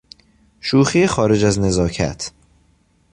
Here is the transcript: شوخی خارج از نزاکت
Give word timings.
شوخی 0.59 1.07
خارج 1.07 1.43
از 1.45 1.59
نزاکت 1.59 2.31